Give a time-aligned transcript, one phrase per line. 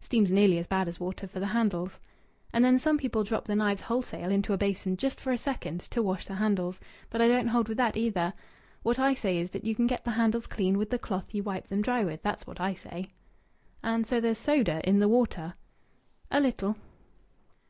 [0.00, 2.00] Steam's nearly as bad as water for the handles.
[2.54, 5.82] And then some people drop the knives wholesale into a basin just for a second,
[5.90, 6.80] to wash the handles.
[7.10, 8.32] But I don't hold with that, either.
[8.82, 11.42] What I say is that you can get the handles clean with the cloth you
[11.42, 12.22] wipe them dry with.
[12.22, 13.08] That's what I say."
[13.82, 15.52] "And so there's soda in the water?"
[16.30, 16.76] "A little."